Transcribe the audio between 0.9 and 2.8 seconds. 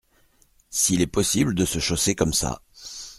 est possible de se chausser comme ça!